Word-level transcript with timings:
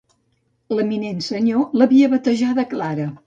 L'eminent 0.77 1.19
senyor 1.27 1.77
l'havia 1.81 2.09
batejada 2.17 2.69
Clara. 2.75 3.09